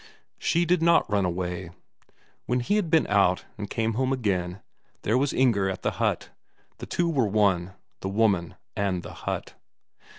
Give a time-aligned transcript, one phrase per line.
[0.39, 1.69] She did not run away.
[2.47, 4.63] When he had been out, and came home again,
[5.03, 6.29] there was Inger at the hut;
[6.79, 9.53] the two were one, the woman and the hut.